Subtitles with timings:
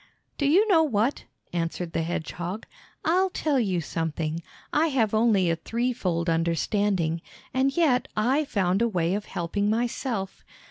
[0.39, 2.65] "Do you know what," answered the hedgehog,
[3.05, 4.41] "I'll tell you something.
[4.73, 7.21] I have only a threefold understanding,
[7.53, 10.43] and yet I found a way of helping myself.